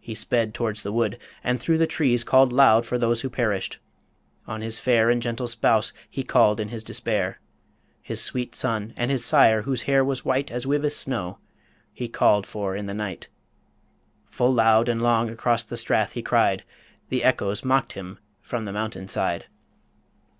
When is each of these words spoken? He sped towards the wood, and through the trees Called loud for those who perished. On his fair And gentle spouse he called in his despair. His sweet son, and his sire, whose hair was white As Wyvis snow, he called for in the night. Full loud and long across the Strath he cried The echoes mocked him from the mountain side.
He 0.00 0.16
sped 0.16 0.52
towards 0.52 0.82
the 0.82 0.90
wood, 0.90 1.16
and 1.44 1.60
through 1.60 1.78
the 1.78 1.86
trees 1.86 2.24
Called 2.24 2.52
loud 2.52 2.84
for 2.84 2.98
those 2.98 3.20
who 3.20 3.30
perished. 3.30 3.78
On 4.48 4.62
his 4.62 4.80
fair 4.80 5.10
And 5.10 5.22
gentle 5.22 5.46
spouse 5.46 5.92
he 6.10 6.24
called 6.24 6.58
in 6.58 6.70
his 6.70 6.82
despair. 6.82 7.38
His 8.02 8.20
sweet 8.20 8.56
son, 8.56 8.92
and 8.96 9.12
his 9.12 9.24
sire, 9.24 9.62
whose 9.62 9.82
hair 9.82 10.04
was 10.04 10.24
white 10.24 10.50
As 10.50 10.66
Wyvis 10.66 10.96
snow, 10.96 11.38
he 11.92 12.08
called 12.08 12.48
for 12.48 12.74
in 12.74 12.86
the 12.86 12.94
night. 12.94 13.28
Full 14.28 14.52
loud 14.52 14.88
and 14.88 15.00
long 15.00 15.30
across 15.30 15.62
the 15.62 15.76
Strath 15.76 16.14
he 16.14 16.20
cried 16.22 16.64
The 17.08 17.22
echoes 17.22 17.64
mocked 17.64 17.92
him 17.92 18.18
from 18.42 18.64
the 18.64 18.72
mountain 18.72 19.06
side. 19.06 19.44